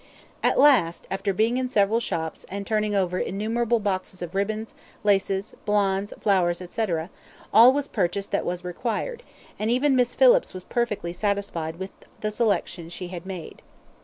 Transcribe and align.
At 0.41 0.57
last, 0.57 1.05
after 1.11 1.31
being 1.31 1.57
in 1.57 1.69
several 1.69 1.99
shops, 1.99 2.43
and 2.49 2.65
turning 2.65 2.95
over 2.95 3.19
innumerable 3.19 3.79
boxes 3.79 4.23
of 4.23 4.33
ribbons, 4.33 4.73
laces, 5.03 5.53
blondes, 5.63 6.11
flowers, 6.19 6.59
&c., 6.71 6.85
all 7.53 7.71
was 7.71 7.87
purchased 7.87 8.31
that 8.31 8.43
was 8.43 8.63
required, 8.65 9.21
and 9.59 9.69
even 9.69 9.95
Miss 9.95 10.15
Phillips 10.15 10.55
was 10.55 10.63
perfectly 10.63 11.13
satisfied 11.13 11.75
with 11.75 11.91
the 12.21 12.31
selection 12.31 12.89
she 12.89 13.09
had 13.09 13.27
made. 13.27 13.61